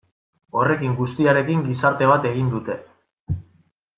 Horrekin 0.61 0.95
guztiarekin 1.01 1.61
gizarte 1.67 2.09
bat 2.13 2.27
egin 2.31 2.51
dute. 2.57 2.79